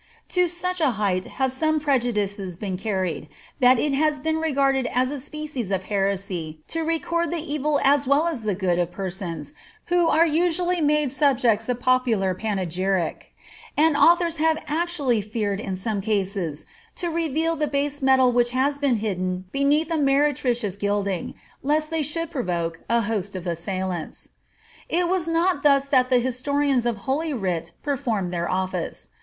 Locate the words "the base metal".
17.55-18.31